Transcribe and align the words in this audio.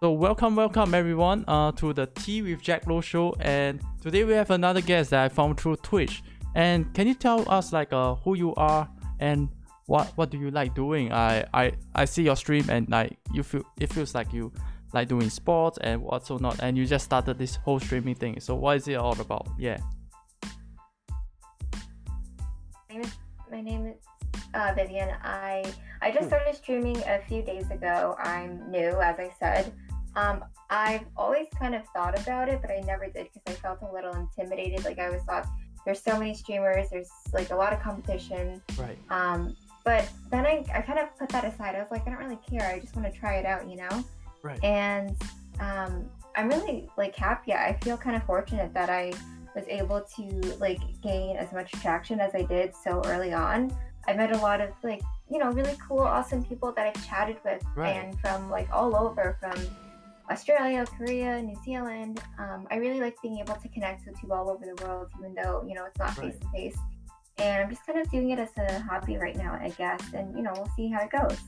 So 0.00 0.12
welcome, 0.12 0.54
welcome 0.54 0.94
everyone 0.94 1.44
uh, 1.48 1.72
to 1.72 1.92
the 1.92 2.06
Tea 2.06 2.40
with 2.40 2.62
Jack 2.62 2.86
Loh 2.86 3.00
show. 3.00 3.34
And 3.40 3.80
today 4.00 4.22
we 4.22 4.32
have 4.34 4.52
another 4.52 4.80
guest 4.80 5.10
that 5.10 5.24
I 5.24 5.28
found 5.28 5.58
through 5.58 5.74
Twitch. 5.78 6.22
And 6.54 6.94
can 6.94 7.08
you 7.08 7.14
tell 7.14 7.44
us 7.50 7.72
like 7.72 7.92
uh, 7.92 8.14
who 8.14 8.36
you 8.36 8.54
are 8.54 8.88
and 9.18 9.48
what 9.86 10.12
what 10.14 10.30
do 10.30 10.38
you 10.38 10.52
like 10.52 10.72
doing? 10.72 11.12
I 11.12 11.44
I, 11.52 11.72
I 11.96 12.04
see 12.04 12.22
your 12.22 12.36
stream 12.36 12.70
and 12.70 12.88
like 12.88 13.18
you 13.32 13.42
feel 13.42 13.64
it 13.80 13.92
feels 13.92 14.14
like 14.14 14.32
you 14.32 14.52
like 14.92 15.08
doing 15.08 15.30
sports 15.30 15.78
and 15.80 16.00
what's 16.00 16.28
so 16.28 16.36
not. 16.36 16.60
And 16.62 16.78
you 16.78 16.86
just 16.86 17.04
started 17.04 17.36
this 17.36 17.56
whole 17.56 17.80
streaming 17.80 18.14
thing. 18.14 18.38
So 18.38 18.54
what 18.54 18.76
is 18.76 18.86
it 18.86 18.94
all 18.94 19.20
about? 19.20 19.48
Yeah. 19.58 19.78
My 22.88 22.94
name 22.94 23.02
is, 23.02 23.12
my 23.50 23.60
name 23.60 23.86
is 23.88 23.96
uh, 24.54 24.72
Vivian. 24.76 25.10
I 25.24 25.64
I 26.00 26.12
just 26.12 26.28
started 26.28 26.54
streaming 26.54 26.98
a 26.98 27.20
few 27.26 27.42
days 27.42 27.68
ago. 27.72 28.14
I'm 28.20 28.70
new, 28.70 29.00
as 29.00 29.18
I 29.18 29.32
said. 29.40 29.72
Um, 30.18 30.44
I've 30.68 31.04
always 31.16 31.46
kind 31.58 31.74
of 31.74 31.82
thought 31.94 32.18
about 32.18 32.48
it, 32.48 32.60
but 32.60 32.70
I 32.70 32.80
never 32.80 33.06
did 33.06 33.28
because 33.32 33.42
I 33.46 33.52
felt 33.52 33.78
a 33.82 33.92
little 33.92 34.14
intimidated. 34.14 34.84
Like 34.84 34.98
I 34.98 35.06
always 35.06 35.22
thought, 35.22 35.46
there's 35.84 36.02
so 36.02 36.18
many 36.18 36.34
streamers, 36.34 36.90
there's 36.90 37.10
like 37.32 37.50
a 37.50 37.56
lot 37.56 37.72
of 37.72 37.80
competition. 37.80 38.60
Right. 38.76 38.98
Um, 39.10 39.56
but 39.84 40.08
then 40.30 40.44
I, 40.44 40.64
I 40.74 40.82
kind 40.82 40.98
of 40.98 41.16
put 41.18 41.28
that 41.30 41.44
aside. 41.44 41.74
I 41.76 41.78
was 41.80 41.90
like, 41.90 42.06
I 42.06 42.10
don't 42.10 42.18
really 42.18 42.38
care. 42.50 42.68
I 42.68 42.78
just 42.78 42.94
want 42.96 43.10
to 43.12 43.18
try 43.18 43.36
it 43.36 43.46
out, 43.46 43.68
you 43.70 43.76
know? 43.76 44.04
Right. 44.42 44.62
And 44.62 45.16
um, 45.60 46.10
I'm 46.36 46.48
really 46.48 46.88
like 46.98 47.14
happy. 47.14 47.54
I 47.54 47.78
feel 47.82 47.96
kind 47.96 48.16
of 48.16 48.22
fortunate 48.24 48.74
that 48.74 48.90
I 48.90 49.12
was 49.54 49.64
able 49.68 50.02
to 50.16 50.22
like 50.58 50.80
gain 51.00 51.36
as 51.36 51.52
much 51.52 51.70
traction 51.72 52.20
as 52.20 52.34
I 52.34 52.42
did 52.42 52.74
so 52.74 53.00
early 53.06 53.32
on. 53.32 53.74
I 54.06 54.14
met 54.14 54.32
a 54.32 54.38
lot 54.38 54.60
of 54.60 54.70
like, 54.82 55.00
you 55.30 55.38
know, 55.38 55.50
really 55.50 55.76
cool, 55.86 56.00
awesome 56.00 56.44
people 56.44 56.72
that 56.72 56.86
I've 56.86 57.08
chatted 57.08 57.36
with 57.44 57.62
Right. 57.74 57.90
and 57.96 58.18
from 58.20 58.50
like 58.50 58.68
all 58.72 58.94
over 58.96 59.38
from 59.40 59.56
Australia, 60.30 60.84
Korea, 60.86 61.42
New 61.42 61.56
Zealand. 61.64 62.20
Um, 62.38 62.66
I 62.70 62.76
really 62.76 63.00
like 63.00 63.16
being 63.22 63.38
able 63.38 63.54
to 63.54 63.68
connect 63.68 64.06
with 64.06 64.18
people 64.20 64.36
all 64.36 64.50
over 64.50 64.64
the 64.64 64.82
world, 64.84 65.10
even 65.18 65.34
though, 65.34 65.64
you 65.66 65.74
know, 65.74 65.84
it's 65.84 65.98
not 65.98 66.14
face 66.14 66.38
to 66.38 66.48
face. 66.50 66.76
And 67.38 67.64
I'm 67.64 67.70
just 67.70 67.86
kind 67.86 67.98
of 67.98 68.10
doing 68.10 68.30
it 68.30 68.38
as 68.38 68.50
a 68.58 68.80
hobby 68.80 69.16
right 69.16 69.36
now, 69.36 69.58
I 69.60 69.70
guess. 69.70 70.00
And, 70.12 70.36
you 70.36 70.42
know, 70.42 70.52
we'll 70.54 70.70
see 70.76 70.88
how 70.88 71.00
it 71.00 71.10
goes. 71.10 71.38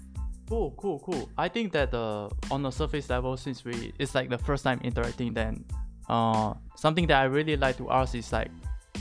Cool, 0.49 0.75
cool, 0.79 0.99
cool. 1.01 1.31
I 1.39 1.49
think 1.49 1.73
that 1.73 1.95
uh, 1.95 2.29
on 2.51 2.63
the 2.63 2.71
surface 2.71 3.09
level, 3.09 3.37
since 3.37 3.65
we 3.65 3.93
it's 3.99 4.15
like 4.15 4.31
the 4.31 4.39
first 4.39 4.65
time 4.65 4.81
interacting, 4.83 5.33
then 5.33 5.65
uh, 6.09 6.55
something 6.75 7.07
that 7.07 7.21
I 7.21 7.25
really 7.25 7.57
like 7.57 7.77
to 7.79 7.89
ask 7.91 8.15
is 8.15 8.33
like, 8.33 8.51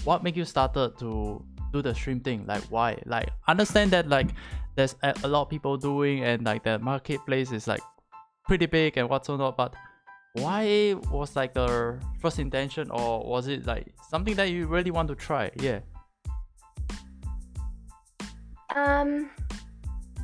what 0.03 0.23
make 0.23 0.35
you 0.35 0.45
started 0.45 0.97
to 0.99 1.43
do 1.73 1.81
the 1.81 1.95
stream 1.95 2.19
thing? 2.19 2.45
Like 2.45 2.61
why? 2.69 3.01
Like 3.05 3.29
understand 3.47 3.91
that 3.91 4.09
like 4.09 4.29
there's 4.75 4.95
a, 5.01 5.13
a 5.23 5.27
lot 5.27 5.41
of 5.43 5.49
people 5.49 5.75
doing 5.75 6.23
and 6.23 6.45
like 6.45 6.63
the 6.63 6.77
marketplace 6.77 7.51
is 7.51 7.67
like 7.67 7.81
pretty 8.49 8.65
big 8.65 8.97
and 8.97 9.07
what's 9.07 9.29
not, 9.29 9.55
but 9.55 9.75
why 10.33 10.95
was 11.11 11.35
like 11.35 11.53
the 11.53 11.99
first 12.19 12.39
intention 12.39 12.89
or 12.89 13.23
was 13.23 13.47
it 13.47 13.63
like 13.67 13.93
something 14.09 14.33
that 14.33 14.49
you 14.49 14.65
really 14.65 14.89
want 14.89 15.07
to 15.07 15.13
try? 15.13 15.51
Yeah. 15.57 15.81
Um, 18.75 19.29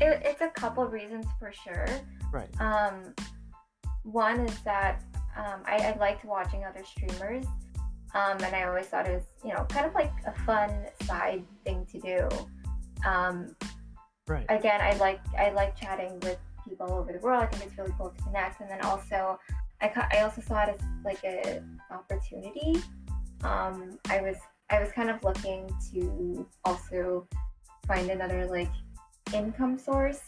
it, 0.01 0.23
it's 0.25 0.41
a 0.41 0.49
couple 0.49 0.87
reasons 0.87 1.27
for 1.37 1.53
sure. 1.53 1.85
Right. 2.33 2.49
Um, 2.59 3.13
one 4.01 4.39
is 4.39 4.59
that 4.61 5.03
um, 5.37 5.61
I, 5.67 5.93
I 5.93 5.97
liked 5.99 6.25
watching 6.25 6.65
other 6.65 6.83
streamers, 6.83 7.45
um, 8.15 8.37
and 8.43 8.55
I 8.55 8.63
always 8.63 8.87
thought 8.87 9.07
it 9.07 9.13
was, 9.13 9.25
you 9.43 9.53
know, 9.53 9.65
kind 9.69 9.85
of 9.85 9.93
like 9.93 10.13
a 10.25 10.33
fun 10.45 10.71
side 11.03 11.43
thing 11.63 11.85
to 11.91 11.99
do. 11.99 12.27
Um, 13.07 13.55
Right. 14.27 14.47
again, 14.49 14.81
I 14.81 14.93
like 14.97 15.19
I 15.37 15.51
like 15.51 15.79
chatting 15.79 16.19
with 16.21 16.39
people 16.67 16.87
all 16.87 16.99
over 16.99 17.13
the 17.13 17.19
world. 17.19 17.43
I 17.43 17.47
think 17.47 17.65
it's 17.65 17.77
really 17.77 17.93
cool 17.97 18.09
to 18.09 18.23
connect, 18.23 18.61
and 18.61 18.69
then 18.69 18.81
also, 18.81 19.39
I 19.81 19.87
ca- 19.87 20.07
I 20.11 20.21
also 20.21 20.41
saw 20.41 20.63
it 20.63 20.69
as 20.69 20.81
like 21.03 21.23
a 21.23 21.61
opportunity. 21.91 22.81
Um, 23.43 23.99
I 24.09 24.21
was 24.21 24.37
I 24.69 24.79
was 24.79 24.91
kind 24.91 25.09
of 25.09 25.23
looking 25.23 25.69
to 25.93 26.47
also 26.63 27.27
find 27.87 28.09
another 28.09 28.45
like 28.47 28.71
income 29.33 29.77
source. 29.77 30.21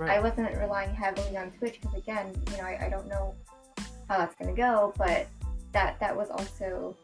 I 0.00 0.18
wasn't 0.18 0.56
relying 0.58 0.94
heavily 0.94 1.36
on 1.36 1.52
Twitch 1.52 1.80
because 1.80 1.96
again, 1.96 2.34
you 2.50 2.56
know, 2.56 2.64
I, 2.64 2.86
I 2.86 2.88
don't 2.88 3.06
know 3.06 3.34
how 4.08 4.18
that's 4.18 4.34
gonna 4.34 4.54
go, 4.54 4.92
but 4.96 5.28
that 5.72 6.00
that 6.00 6.16
was 6.16 6.30
also 6.30 6.96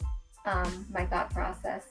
um, 0.46 0.86
my 0.90 1.06
thought 1.06 1.32
process. 1.32 1.84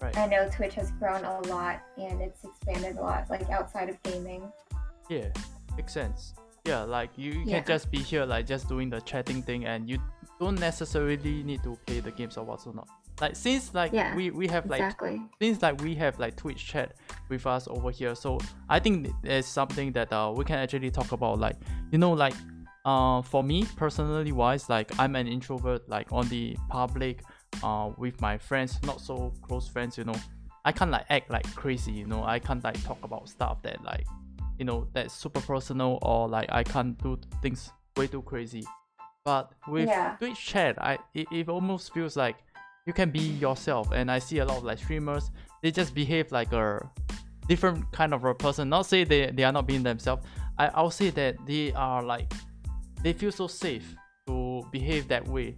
Right. 0.00 0.16
I 0.16 0.26
know 0.26 0.48
Twitch 0.52 0.74
has 0.74 0.90
grown 0.92 1.24
a 1.24 1.40
lot 1.48 1.82
and 1.96 2.20
it's 2.20 2.44
expanded 2.44 2.96
a 2.96 3.00
lot, 3.00 3.28
like 3.28 3.48
outside 3.50 3.88
of 3.88 4.00
gaming. 4.04 4.50
Yeah, 5.08 5.28
makes 5.78 5.92
sense. 5.94 6.34
Yeah, 6.66 6.82
like 6.82 7.10
you, 7.16 7.32
you 7.32 7.44
Yeah. 7.46 7.60
can 7.60 7.66
just 7.66 7.90
be 7.90 7.98
here, 7.98 8.26
like 8.26 8.46
just 8.46 8.68
doing 8.68 8.90
the 8.90 9.00
chatting 9.00 9.42
thing, 9.42 9.64
and 9.64 9.88
you 9.88 9.98
don't 10.38 10.60
necessarily 10.60 11.42
need 11.42 11.62
to 11.62 11.78
play 11.86 12.00
the 12.00 12.10
games 12.10 12.36
or 12.36 12.44
whatnot. 12.44 12.88
Like 13.20 13.34
since 13.34 13.72
like 13.74 13.92
Yeah, 13.92 14.14
we 14.14 14.30
we 14.30 14.46
have 14.48 14.66
like 14.66 14.82
exactly. 14.82 15.22
since 15.40 15.62
like 15.62 15.80
we 15.80 15.94
have 15.96 16.18
like 16.18 16.36
Twitch 16.36 16.64
chat 16.66 16.94
with 17.30 17.46
us 17.46 17.66
over 17.68 17.90
here, 17.90 18.14
so 18.14 18.38
I 18.68 18.78
think 18.80 19.08
it's 19.24 19.48
something 19.48 19.92
that 19.92 20.12
uh 20.12 20.32
we 20.36 20.44
can 20.44 20.56
actually 20.58 20.90
talk 20.90 21.10
about. 21.12 21.38
Like 21.40 21.56
you 21.90 21.98
know, 21.98 22.12
like 22.12 22.34
uh 22.84 23.22
for 23.22 23.42
me 23.42 23.66
personally 23.76 24.32
wise, 24.32 24.68
like 24.68 24.88
I'm 24.98 25.16
an 25.16 25.26
introvert. 25.26 25.88
Like 25.88 26.12
on 26.12 26.28
the 26.28 26.56
public, 26.68 27.22
uh 27.62 27.90
with 27.96 28.20
my 28.20 28.36
friends, 28.38 28.78
not 28.84 29.00
so 29.00 29.32
close 29.42 29.66
friends, 29.68 29.96
you 29.98 30.04
know, 30.04 30.18
I 30.64 30.70
can't 30.72 30.90
like 30.90 31.06
act 31.08 31.30
like 31.30 31.46
crazy. 31.56 31.92
You 31.92 32.06
know, 32.06 32.22
I 32.22 32.38
can't 32.38 32.62
like 32.62 32.80
talk 32.84 32.98
about 33.02 33.28
stuff 33.28 33.62
that 33.62 33.82
like 33.82 34.06
you 34.58 34.64
know 34.64 34.86
that's 34.92 35.14
super 35.14 35.40
personal 35.40 35.98
or 36.02 36.28
like 36.28 36.48
I 36.50 36.62
can't 36.64 37.00
do 37.02 37.18
things 37.42 37.70
way 37.96 38.06
too 38.06 38.22
crazy. 38.22 38.64
But 39.24 39.52
with 39.66 39.88
Yeah. 39.88 40.16
Twitch 40.18 40.44
chat, 40.44 40.80
I 40.82 40.98
it, 41.14 41.26
it 41.30 41.48
almost 41.48 41.92
feels 41.92 42.16
like 42.16 42.36
you 42.88 42.94
can 42.94 43.10
be 43.10 43.20
yourself 43.20 43.92
and 43.92 44.10
i 44.10 44.18
see 44.18 44.38
a 44.38 44.44
lot 44.46 44.56
of 44.56 44.64
like 44.64 44.78
streamers 44.78 45.30
they 45.62 45.70
just 45.70 45.94
behave 45.94 46.32
like 46.32 46.50
a 46.54 46.90
different 47.46 47.84
kind 47.92 48.14
of 48.14 48.24
a 48.24 48.34
person 48.34 48.70
not 48.70 48.86
say 48.86 49.04
they, 49.04 49.30
they 49.30 49.44
are 49.44 49.52
not 49.52 49.66
being 49.66 49.82
themselves 49.82 50.24
I, 50.56 50.68
i'll 50.68 50.90
say 50.90 51.10
that 51.10 51.36
they 51.46 51.70
are 51.74 52.02
like 52.02 52.32
they 53.02 53.12
feel 53.12 53.30
so 53.30 53.46
safe 53.46 53.94
to 54.26 54.62
behave 54.72 55.06
that 55.08 55.28
way 55.28 55.54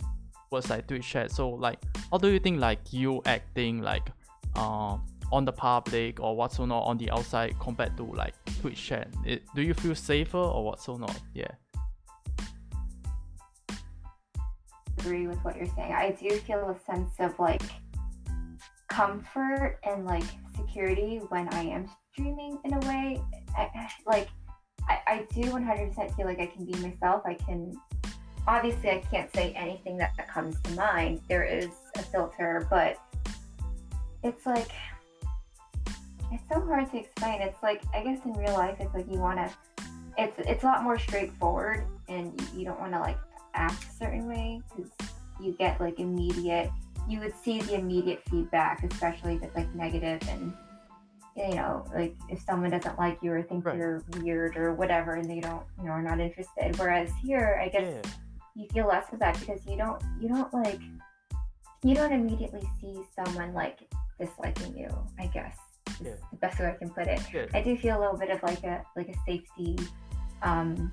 was 0.51 0.69
like 0.69 0.89
twitch 0.89 1.09
chat 1.09 1.31
so 1.31 1.51
like 1.51 1.79
how 2.11 2.19
do 2.19 2.29
you 2.29 2.41
think 2.41 2.59
like 2.59 2.93
you 2.93 3.23
acting 3.27 3.81
like 3.81 4.09
uh, 4.57 4.99
on 5.33 5.45
the 5.45 5.53
public 5.53 6.21
or 6.21 6.37
what's 6.37 6.57
so 6.57 6.65
not 6.65 6.81
on 6.81 6.99
the 6.99 7.11
outside 7.11 7.55
compared 7.61 7.97
to 7.97 8.05
like 8.05 8.35
twitch 8.61 8.83
chat 8.85 9.09
it, 9.25 9.43
do 9.55 9.63
you 9.63 9.75
feel 9.75 9.95
safer 9.95 10.37
or 10.37 10.65
what's 10.65 10.85
so 10.85 10.97
not 10.97 11.21
yeah 11.35 11.51
agree 15.01 15.27
with 15.27 15.39
what 15.45 15.57
you're 15.57 15.67
saying. 15.75 15.93
I 15.93 16.11
do 16.11 16.31
feel 16.41 16.69
a 16.69 16.93
sense 16.93 17.13
of 17.19 17.39
like 17.39 17.63
comfort 18.89 19.79
and 19.85 20.05
like 20.05 20.25
security 20.57 21.21
when 21.29 21.49
I 21.55 21.63
am 21.63 21.89
streaming 22.13 22.59
in 22.65 22.75
a 22.75 22.79
way. 22.81 23.21
I, 23.57 23.89
like 24.07 24.29
I, 24.89 24.99
I 25.07 25.27
do 25.35 25.43
100% 25.43 26.17
feel 26.17 26.27
like 26.27 26.41
I 26.41 26.47
can 26.47 26.65
be 26.65 26.75
myself. 26.79 27.23
I 27.25 27.35
can 27.35 27.73
obviously 28.47 28.91
I 28.91 28.99
can't 29.11 29.33
say 29.35 29.53
anything 29.55 29.97
that 29.99 30.17
comes 30.29 30.61
to 30.63 30.71
mind. 30.73 31.21
There 31.29 31.45
is 31.45 31.69
a 31.97 32.03
filter, 32.03 32.67
but 32.71 32.99
it's 34.23 34.45
like 34.45 34.71
it's 36.33 36.43
so 36.53 36.61
hard 36.61 36.91
to 36.93 36.99
explain. 36.99 37.41
It's 37.43 37.63
like 37.63 37.83
I 37.95 38.03
guess 38.03 38.25
in 38.25 38.33
real 38.35 38.55
life 38.55 38.77
it's 38.81 38.95
like 38.95 39.11
you 39.11 39.19
want 39.19 39.39
to 39.39 39.85
it's 40.19 40.39
it's 40.39 40.63
a 40.63 40.67
lot 40.67 40.83
more 40.83 40.99
straightforward 40.99 41.87
and 42.09 42.39
you, 42.41 42.61
you 42.61 42.65
don't 42.65 42.81
want 42.81 42.93
to 42.93 43.01
like 43.01 43.19
act 43.55 43.85
a 43.85 43.93
certain 43.93 44.29
way 44.29 44.61
because 44.69 44.91
you 45.41 45.53
get 45.59 45.81
like 45.81 45.99
immediate 45.99 46.71
you 47.09 47.19
would 47.21 47.35
see 47.43 47.61
the 47.63 47.75
immediate 47.75 48.23
feedback 48.31 48.85
especially 48.85 49.37
if 49.37 49.43
it's 49.43 49.57
like 49.57 49.73
negative 49.75 50.21
and 50.29 50.53
you 51.37 51.55
know 51.55 51.85
like 51.95 52.15
if 52.29 52.41
someone 52.43 52.71
doesn't 52.71 52.99
like 52.99 53.19
you 53.23 53.33
or 53.33 53.43
thinks 53.43 53.65
Right. 53.65 53.77
you're 53.77 54.05
weird 54.19 54.57
or 54.57 54.75
whatever 54.75 55.15
and 55.15 55.29
they 55.29 55.41
don't 55.41 55.65
you 55.79 55.87
know 55.87 55.93
are 55.93 56.03
not 56.03 56.21
interested 56.21 56.77
whereas 56.77 57.11
here 57.23 57.61
i 57.65 57.69
guess 57.69 58.05
yeah 58.05 58.11
you 58.57 58.67
feel 58.75 58.89
less 58.89 59.11
of 59.13 59.19
that 59.21 59.39
because 59.41 59.65
you 59.67 59.77
don't 59.77 60.03
you 60.21 60.29
don't 60.29 60.53
like 60.53 60.81
you 61.83 61.95
don't 61.95 62.13
immediately 62.13 62.61
see 62.81 63.01
someone 63.15 63.55
like 63.55 63.79
disliking 64.19 64.77
you 64.77 64.89
i 65.19 65.27
guess 65.27 65.57
Yeah. 66.01 66.13
the 66.31 66.37
best 66.39 66.59
way 66.61 66.67
i 66.69 66.75
can 66.75 66.91
put 66.91 67.07
it 67.07 67.21
yeah 67.33 67.47
I 67.55 67.63
do 67.63 67.77
feel 67.77 67.99
a 67.99 68.01
little 68.01 68.17
bit 68.19 68.31
of 68.31 68.43
like 68.43 68.63
a 68.65 68.85
like 68.97 69.09
a 69.09 69.15
safety, 69.27 69.77
um, 70.43 70.93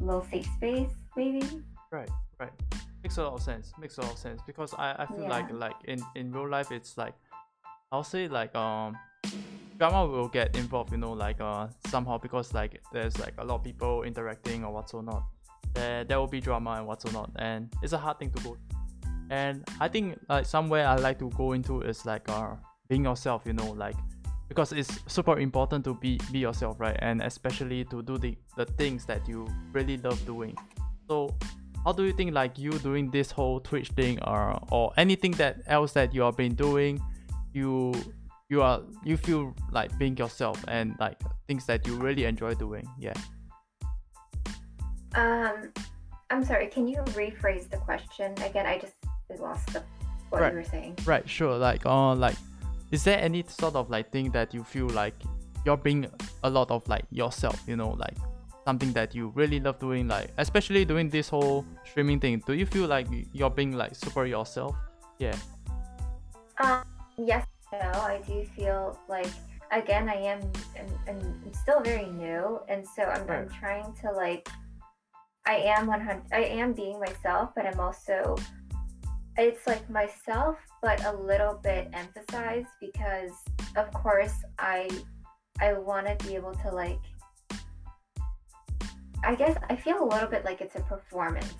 little 0.00 0.24
safe 0.30 0.46
space 0.56 0.90
maybe. 1.16 1.42
Right, 1.90 2.08
right. 2.40 2.52
Makes 3.02 3.18
a 3.18 3.22
lot 3.24 3.34
of 3.34 3.42
sense. 3.42 3.72
Makes 3.78 3.98
a 3.98 4.02
lot 4.02 4.12
of 4.12 4.18
sense 4.18 4.40
because 4.46 4.74
I, 4.74 4.94
I 4.98 5.06
feel 5.06 5.28
like 5.28 5.46
Yeah. 5.50 5.56
like 5.56 5.76
in, 5.84 6.02
in 6.14 6.32
real 6.32 6.48
life 6.48 6.70
it's 6.72 6.96
like 6.96 7.14
I'll 7.90 8.04
say 8.04 8.28
like 8.28 8.54
um 8.54 8.96
drama 9.78 10.06
will 10.06 10.28
get 10.28 10.56
involved, 10.56 10.92
you 10.92 10.98
know, 10.98 11.12
like 11.12 11.40
uh 11.40 11.68
somehow 11.88 12.18
because 12.18 12.54
like 12.54 12.80
there's 12.92 13.18
like 13.18 13.34
a 13.38 13.44
lot 13.44 13.56
of 13.56 13.64
people 13.64 14.02
interacting 14.04 14.64
or 14.64 14.72
what's 14.72 14.94
or 14.94 15.02
not. 15.02 15.24
There 15.74 16.04
there 16.04 16.18
will 16.18 16.26
be 16.38 16.40
drama 16.40 16.72
and 16.72 16.86
what's 16.86 17.04
or 17.04 17.12
not 17.12 17.30
and 17.36 17.68
it's 17.82 17.92
a 17.92 17.98
hard 17.98 18.18
thing 18.18 18.30
to 18.32 18.42
go. 18.42 18.56
And 19.30 19.64
I 19.80 19.88
think 19.88 20.18
like 20.28 20.46
somewhere 20.46 20.86
I 20.86 20.96
like 20.96 21.18
to 21.20 21.30
go 21.30 21.52
into 21.52 21.80
is 21.82 22.04
like 22.06 22.28
uh 22.28 22.54
being 22.92 23.04
yourself, 23.04 23.40
you 23.46 23.54
know, 23.54 23.70
like 23.72 23.96
because 24.48 24.70
it's 24.72 25.00
super 25.06 25.38
important 25.38 25.82
to 25.84 25.94
be 25.94 26.20
be 26.30 26.40
yourself 26.40 26.78
right 26.78 26.98
and 27.00 27.22
especially 27.22 27.84
to 27.86 28.02
do 28.02 28.18
the 28.18 28.36
the 28.58 28.66
things 28.76 29.06
that 29.06 29.26
you 29.26 29.48
really 29.72 29.96
love 30.06 30.20
doing 30.26 30.54
so 31.08 31.34
how 31.84 31.92
do 31.92 32.02
you 32.04 32.12
think 32.12 32.34
like 32.34 32.58
you 32.58 32.70
doing 32.80 33.10
this 33.10 33.30
whole 33.32 33.58
twitch 33.60 33.88
thing 33.96 34.20
or 34.32 34.60
or 34.70 34.92
anything 34.98 35.32
that 35.40 35.56
else 35.68 35.92
that 35.94 36.12
you 36.12 36.20
have 36.20 36.36
been 36.36 36.54
doing 36.54 37.00
you 37.54 37.94
you 38.50 38.60
are 38.60 38.82
you 39.08 39.16
feel 39.16 39.54
like 39.70 39.88
being 39.98 40.14
yourself 40.18 40.62
and 40.68 40.94
like 41.00 41.16
things 41.48 41.64
that 41.64 41.86
you 41.86 41.96
really 41.96 42.24
enjoy 42.26 42.52
doing 42.54 42.84
yeah 42.98 43.16
Um, 45.14 45.72
I'm 46.30 46.44
sorry. 46.44 46.66
Can 46.68 46.88
you 46.88 47.00
rephrase 47.16 47.68
the 47.68 47.76
question 47.88 48.32
again? 48.48 48.66
I 48.66 48.78
just 48.78 48.94
lost 49.40 49.66
the, 49.72 49.82
what 50.30 50.40
Right. 50.42 50.52
you 50.52 50.58
were 50.58 50.64
saying. 50.76 50.92
right 51.04 51.26
sure 51.28 51.56
like 51.56 51.84
uh 51.86 52.14
like 52.14 52.36
is 52.92 53.02
there 53.04 53.18
any 53.18 53.44
sort 53.48 53.74
of 53.74 53.90
like 53.90 54.12
thing 54.12 54.30
that 54.30 54.54
you 54.54 54.62
feel 54.62 54.88
like 54.88 55.14
you're 55.66 55.76
being 55.76 56.06
a 56.44 56.50
lot 56.50 56.70
of 56.70 56.86
like 56.88 57.04
yourself 57.10 57.60
you 57.66 57.76
know 57.76 57.90
like 57.90 58.16
something 58.64 58.92
that 58.92 59.14
you 59.14 59.28
really 59.34 59.60
love 59.60 59.78
doing 59.78 60.08
like 60.08 60.30
especially 60.38 60.84
doing 60.84 61.08
this 61.08 61.28
whole 61.28 61.64
streaming 61.84 62.20
thing? 62.20 62.42
Do 62.46 62.54
you 62.54 62.66
feel 62.66 62.86
like 62.86 63.06
you're 63.32 63.50
being 63.50 63.72
like 63.72 63.94
super 63.94 64.26
yourself? 64.26 64.76
Yeah. 65.18 65.36
Um, 66.58 66.84
yes, 67.18 67.46
no, 67.72 67.78
I 67.78 68.20
do 68.26 68.44
feel 68.56 68.98
like 69.08 69.30
again 69.70 70.08
I 70.08 70.14
am 70.14 70.40
I'm, 70.78 71.18
I'm 71.44 71.52
still 71.52 71.80
very 71.80 72.06
new, 72.06 72.60
and 72.68 72.86
so 72.86 73.02
I'm, 73.02 73.28
I'm 73.28 73.48
trying 73.48 73.92
to 74.02 74.12
like 74.12 74.48
I 75.46 75.56
am 75.56 75.86
100 75.86 76.22
I 76.32 76.44
am 76.44 76.72
being 76.72 77.00
myself, 77.00 77.50
but 77.56 77.66
I'm 77.66 77.80
also 77.80 78.36
it's 79.36 79.66
like 79.66 79.88
myself, 79.88 80.56
but 80.82 81.04
a 81.04 81.12
little 81.12 81.60
bit 81.62 81.88
emphasized 81.92 82.68
because 82.80 83.32
of 83.76 83.90
course 83.92 84.34
I 84.58 84.88
I 85.60 85.74
want 85.74 86.06
to 86.06 86.26
be 86.26 86.34
able 86.34 86.54
to 86.54 86.70
like 86.70 87.00
I 89.24 89.34
guess 89.34 89.56
I 89.70 89.76
feel 89.76 90.02
a 90.02 90.08
little 90.08 90.28
bit 90.28 90.44
like 90.44 90.60
it's 90.60 90.76
a 90.76 90.80
performance, 90.80 91.54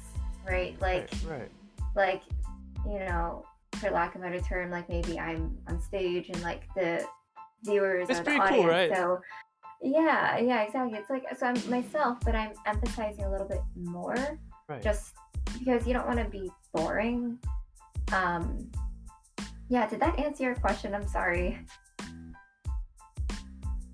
right? 0.46 0.80
Like 0.80 1.10
right 1.26 1.50
like 1.94 2.22
you 2.86 2.98
know 2.98 3.44
for 3.76 3.90
lack 3.90 4.14
of 4.14 4.20
a 4.20 4.24
better 4.24 4.40
term 4.40 4.70
like 4.70 4.88
maybe 4.88 5.18
i'm 5.18 5.56
on 5.68 5.80
stage 5.80 6.28
and 6.28 6.42
like 6.42 6.62
the 6.74 7.04
viewers 7.64 8.08
It's 8.08 8.20
are 8.20 8.22
the 8.22 8.30
pretty 8.30 8.40
cool, 8.40 8.70
audience 8.70 8.90
right? 8.90 8.96
so 8.96 9.20
yeah 9.82 10.38
yeah 10.38 10.62
exactly 10.62 10.98
it's 10.98 11.10
like 11.10 11.24
so 11.36 11.46
i'm 11.46 11.70
myself 11.70 12.18
but 12.24 12.34
i'm 12.34 12.52
emphasizing 12.66 13.24
a 13.24 13.30
little 13.30 13.48
bit 13.48 13.60
more 13.76 14.38
right 14.68 14.82
just 14.82 15.14
because 15.58 15.86
you 15.86 15.92
don't 15.92 16.06
want 16.06 16.18
to 16.18 16.24
be 16.26 16.50
boring 16.72 17.38
um 18.12 18.70
yeah 19.68 19.88
did 19.88 20.00
that 20.00 20.18
answer 20.18 20.44
your 20.44 20.54
question? 20.54 20.94
I'm 20.94 21.06
sorry. 21.06 21.58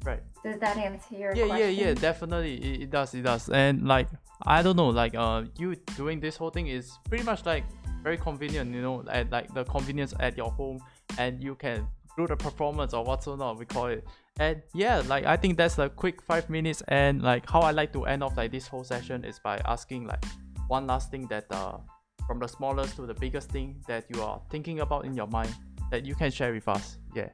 Right. 0.04 0.22
Did 0.42 0.60
that 0.60 0.76
answer 0.76 1.14
your 1.14 1.34
yeah 1.34 1.46
question 1.46 1.74
yeah 1.74 1.86
yeah 1.86 1.94
definitely. 1.94 2.54
It, 2.56 2.82
it 2.82 2.90
does 2.90 3.14
it 3.14 3.22
does. 3.22 3.48
And 3.48 3.86
like 3.86 4.08
i 4.46 4.62
don't 4.62 4.76
know 4.76 4.88
like 4.88 5.14
uh 5.16 5.42
you 5.58 5.74
doing 5.96 6.20
this 6.20 6.36
whole 6.36 6.50
thing 6.50 6.68
is 6.68 6.96
pretty 7.08 7.24
much 7.24 7.44
like 7.44 7.64
very 8.04 8.16
convenient 8.16 8.72
you 8.72 8.80
know 8.80 9.04
at 9.10 9.30
like 9.32 9.52
the 9.52 9.64
convenience 9.64 10.14
at 10.20 10.36
your 10.36 10.50
home 10.52 10.78
and 11.18 11.42
you 11.42 11.56
can 11.56 11.86
do 12.16 12.26
the 12.26 12.36
performance 12.36 12.94
or 12.94 13.04
whatsoever 13.04 13.54
we 13.54 13.64
call 13.64 13.86
it. 13.86 14.06
And 14.38 14.62
yeah 14.74 15.02
like 15.06 15.24
i 15.24 15.36
think 15.36 15.56
that's 15.56 15.78
a 15.78 15.88
quick 15.88 16.22
five 16.22 16.48
minutes 16.48 16.82
and 16.86 17.22
like 17.22 17.50
how 17.50 17.60
i 17.60 17.72
like 17.72 17.92
to 17.94 18.04
end 18.04 18.22
off 18.22 18.36
like 18.36 18.52
this 18.52 18.68
whole 18.68 18.84
session 18.84 19.24
is 19.24 19.40
by 19.40 19.60
asking 19.64 20.06
like 20.06 20.24
one 20.68 20.86
last 20.86 21.10
thing 21.10 21.26
that 21.26 21.46
uh 21.50 21.78
from 22.28 22.38
the 22.38 22.46
smallest 22.46 22.94
to 22.96 23.06
the 23.06 23.14
biggest 23.14 23.48
thing 23.50 23.74
that 23.88 24.04
you 24.12 24.22
are 24.22 24.40
thinking 24.50 24.80
about 24.80 25.04
in 25.06 25.14
your 25.14 25.26
mind 25.26 25.52
that 25.90 26.04
you 26.04 26.14
can 26.14 26.30
share 26.30 26.52
with 26.52 26.68
us 26.68 26.98
yeah 27.16 27.30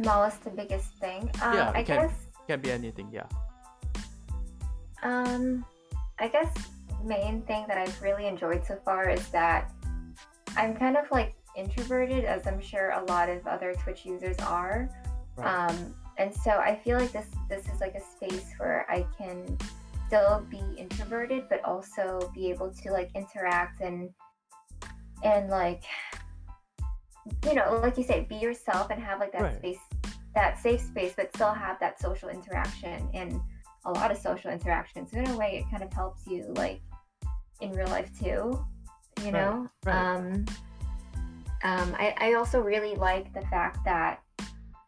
smallest 0.00 0.42
to 0.42 0.50
biggest 0.50 0.88
thing 0.98 1.30
um, 1.42 1.54
Yeah, 1.54 1.70
i 1.74 1.80
it 1.80 1.86
can- 1.86 2.08
guess 2.08 2.14
can 2.48 2.60
be 2.60 2.70
anything 2.72 3.08
yeah 3.12 3.28
Um, 5.02 5.64
I 6.18 6.28
guess 6.28 6.52
main 7.04 7.42
thing 7.42 7.66
that 7.68 7.78
I've 7.78 8.00
really 8.02 8.26
enjoyed 8.26 8.64
so 8.64 8.76
far 8.84 9.08
is 9.10 9.28
that 9.28 9.70
I'm 10.56 10.74
kind 10.74 10.96
of 10.96 11.04
like 11.12 11.34
introverted, 11.54 12.24
as 12.24 12.46
I'm 12.46 12.60
sure 12.60 12.90
a 12.90 13.04
lot 13.04 13.28
of 13.28 13.46
other 13.46 13.74
Twitch 13.74 14.04
users 14.06 14.36
are. 14.38 14.88
Right. 15.36 15.46
Um, 15.46 15.94
and 16.16 16.34
so 16.34 16.50
I 16.50 16.74
feel 16.82 16.98
like 16.98 17.12
this 17.12 17.26
this 17.48 17.68
is 17.68 17.80
like 17.80 17.94
a 17.94 18.00
space 18.00 18.48
where 18.56 18.86
I 18.88 19.04
can 19.18 19.56
still 20.06 20.44
be 20.50 20.62
introverted, 21.06 21.48
but 21.48 21.64
also 21.64 22.30
be 22.34 22.50
able 22.50 22.70
to 22.70 22.90
like 22.90 23.10
interact 23.14 23.80
and 23.80 24.10
and 25.22 25.48
like 25.48 25.82
you 27.44 27.54
know, 27.54 27.80
like 27.82 27.98
you 27.98 28.04
say, 28.04 28.24
be 28.28 28.36
yourself 28.36 28.90
and 28.90 29.02
have 29.02 29.18
like 29.18 29.32
that 29.32 29.42
Right. 29.42 29.58
space, 29.58 29.78
that 30.34 30.58
safe 30.58 30.80
space, 30.80 31.12
but 31.16 31.34
still 31.34 31.52
have 31.52 31.78
that 31.80 32.00
social 32.00 32.28
interaction 32.28 33.08
and 33.14 33.40
a 33.84 33.90
lot 33.92 34.10
of 34.10 34.16
social 34.16 34.50
interaction. 34.50 35.06
So 35.08 35.18
in 35.18 35.28
a 35.28 35.36
way, 35.36 35.58
it 35.64 35.70
kind 35.70 35.82
of 35.82 35.92
helps 35.92 36.26
you 36.26 36.44
like 36.56 36.80
in 37.60 37.72
real 37.72 37.88
life 37.88 38.10
too. 38.18 38.64
You 39.22 39.32
Right, 39.32 39.32
know. 39.32 39.70
right. 39.84 39.94
Um, 39.94 40.44
um, 41.64 41.96
I, 41.98 42.14
I 42.18 42.34
also 42.34 42.60
really 42.60 42.94
like 42.94 43.32
the 43.32 43.40
fact 43.46 43.84
that 43.84 44.20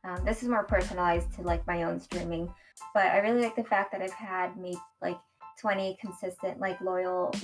um, 0.05 0.25
this 0.25 0.43
is 0.43 0.49
more 0.49 0.65
personalized 0.65 1.32
to 1.35 1.43
like 1.43 1.67
my 1.67 1.85
own 1.85 1.99
streaming, 1.99 2.53
but 2.94 3.06
I 3.06 3.19
really 3.19 3.43
like 3.43 3.56
the 3.56 3.65
fact 3.65 3.91
that 3.93 4.03
I've 4.03 4.12
had 4.12 4.56
maybe 4.56 4.79
like 5.03 5.19
20 5.60 5.96
consistent, 6.00 6.60
like 6.60 6.81
loyal, 6.81 7.34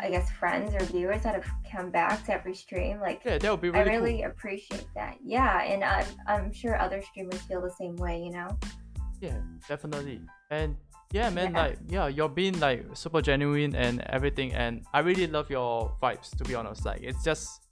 I 0.00 0.10
guess, 0.10 0.30
friends 0.30 0.74
or 0.74 0.84
viewers 0.84 1.22
that 1.22 1.34
have 1.34 1.46
come 1.70 1.90
back 1.90 2.24
to 2.26 2.34
every 2.34 2.54
stream. 2.54 3.00
Like, 3.00 3.22
yeah 3.24 3.38
that 3.38 3.50
would 3.50 3.60
be 3.60 3.70
really 3.70 3.90
I 3.90 3.94
really 3.96 4.18
cool 4.22 4.30
appreciate 4.30 4.86
that. 4.94 5.16
Yeah, 5.24 5.62
and 5.62 5.82
I'm, 5.84 6.06
I'm 6.26 6.52
sure 6.52 6.78
other 6.80 7.02
streamers 7.02 7.40
feel 7.42 7.60
the 7.62 7.70
same 7.70 7.96
way, 7.96 8.22
you 8.22 8.30
know? 8.30 8.56
Yeah, 9.20 9.38
definitely. 9.68 10.20
And 10.50 10.76
yeah, 11.12 11.30
man, 11.30 11.52
Yeah. 11.52 11.62
like 11.62 11.78
yeah, 11.88 12.06
you're 12.08 12.28
being 12.28 12.58
like 12.60 12.84
super 12.94 13.22
genuine 13.22 13.74
and 13.74 14.02
everything, 14.08 14.52
and 14.52 14.82
I 14.92 14.98
really 15.00 15.26
love 15.26 15.48
your 15.50 15.92
vibes. 16.02 16.36
To 16.38 16.44
be 16.44 16.54
honest, 16.54 16.84
like 16.84 17.00
it's 17.02 17.22
just 17.24 17.62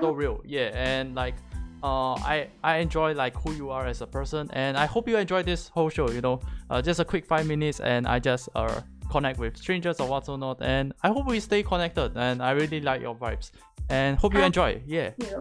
so 0.00 0.08
Oh, 0.08 0.12
real. 0.12 0.40
Yeah, 0.46 0.70
and 0.74 1.14
like 1.14 1.34
uh, 1.82 2.14
I 2.14 2.48
I 2.62 2.76
enjoy 2.78 3.12
like 3.14 3.34
who 3.36 3.52
you 3.52 3.70
are 3.70 3.86
as 3.86 4.00
a 4.00 4.06
person, 4.06 4.48
and 4.52 4.76
I 4.78 4.86
hope 4.86 5.08
you 5.08 5.16
enjoy 5.18 5.42
this 5.42 5.68
whole 5.68 5.90
show. 5.90 6.08
You 6.08 6.20
know, 6.20 6.40
uh, 6.70 6.80
just 6.80 7.00
a 7.00 7.04
quick 7.04 7.26
five 7.26 7.46
minutes, 7.46 7.80
and 7.80 8.06
I 8.06 8.18
just 8.18 8.48
uh 8.54 8.80
connect 9.14 9.38
with 9.44 9.54
strangers 9.64 9.96
or 10.02 10.06
what's 10.12 10.28
or 10.32 10.38
not, 10.46 10.56
and 10.74 10.86
I 11.06 11.08
hope 11.14 11.24
we 11.34 11.38
stay 11.50 11.62
connected. 11.72 12.10
And 12.26 12.36
I 12.48 12.50
really 12.60 12.80
like 12.90 13.00
your 13.06 13.14
vibes, 13.22 13.46
and 13.98 14.10
hope 14.22 14.32
you 14.36 14.42
Ah. 14.42 14.50
enjoy. 14.50 14.70
Yeah. 14.96 15.10
thank 15.18 15.30
you. 15.32 15.40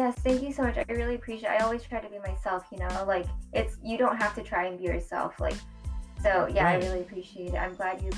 Yes, 0.00 0.12
thank 0.26 0.38
you 0.44 0.52
so 0.56 0.62
much. 0.66 0.76
I 0.78 0.84
really 1.00 1.16
appreciate 1.20 1.50
It. 1.50 1.56
I 1.56 1.64
always 1.66 1.82
try 1.90 1.98
to 2.06 2.10
be 2.14 2.18
myself, 2.30 2.62
you 2.72 2.78
know? 2.82 2.94
Like, 3.14 3.26
it's, 3.52 3.74
you 3.90 3.96
don't 4.02 4.18
have 4.24 4.32
to 4.38 4.42
try 4.50 4.62
and 4.68 4.74
be 4.80 4.84
yourself. 4.92 5.30
Like, 5.46 5.58
so 6.24 6.32
yeah, 6.56 6.64
Right. 6.64 6.76
I 6.82 6.86
really 6.86 7.02
appreciate 7.06 7.50
it. 7.54 7.60
I'm 7.64 7.74
glad 7.80 7.96
you 8.06 8.10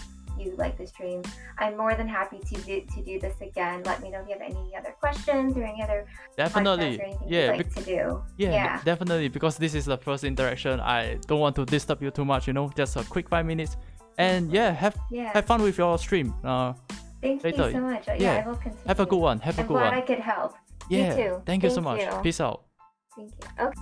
you 0.42 0.50
like 0.64 0.74
the 0.82 0.86
stream. 0.94 1.20
I'm 1.62 1.74
more 1.82 1.94
than 2.00 2.08
happy 2.20 2.40
to 2.50 2.54
do 2.68 2.74
to 2.94 2.98
do 3.10 3.14
this 3.24 3.36
again. 3.48 3.76
Let 3.90 3.98
me 4.02 4.08
know 4.12 4.20
if 4.22 4.26
you 4.28 4.34
have 4.38 4.46
any 4.52 4.66
other 4.80 4.92
questions 5.04 5.48
or 5.58 5.62
any 5.72 5.80
other 5.86 6.00
Definitely. 6.36 6.98
podcasts 6.98 6.98
or 7.00 7.04
anything 7.10 7.28
Yeah. 7.36 7.50
like 7.58 7.70
to 7.78 7.82
do. 7.94 8.00
Yeah, 8.44 8.50
Yeah. 8.58 8.72
definitely 8.90 9.28
because 9.36 9.54
this 9.64 9.74
is 9.80 9.84
the 9.92 9.98
first 10.06 10.22
interaction. 10.32 10.74
I 10.98 11.00
don't 11.28 11.38
want 11.44 11.54
to 11.60 11.64
disturb 11.76 11.98
you 12.02 12.10
too 12.18 12.24
much, 12.32 12.42
you 12.48 12.52
know, 12.58 12.66
just 12.80 12.92
a 12.96 13.04
quick 13.14 13.26
five 13.34 13.46
minutes. 13.52 13.72
And 14.18 14.52
yeah, 14.52 14.70
have 14.72 14.96
Yeah. 15.10 15.32
have 15.34 15.44
fun 15.46 15.62
with 15.62 15.76
your 15.78 15.98
stream. 15.98 16.34
Uh, 16.44 16.72
Thank 17.22 17.42
later. 17.44 17.66
you 17.66 17.72
so 17.72 17.80
much. 17.80 18.06
Yeah. 18.06 18.14
Yeah, 18.18 18.42
I 18.44 18.48
will 18.48 18.56
continue. 18.56 18.86
have 18.86 19.00
a 19.00 19.06
good 19.06 19.18
one. 19.18 19.38
Have 19.40 19.58
a 19.58 19.62
I'm 19.62 19.66
good 19.66 19.74
glad 19.74 19.90
one. 19.92 19.94
I 19.94 20.00
could 20.02 20.20
help. 20.20 20.54
You 20.88 20.98
Yeah. 20.98 21.16
too. 21.16 21.42
Thank 21.46 21.62
you 21.64 21.70
so 21.70 21.80
much. 21.80 22.00
you. 22.02 22.10
Peace 22.22 22.40
out. 22.40 22.62
Thank 23.16 23.32
you. 23.32 23.66
Okay. 23.66 23.80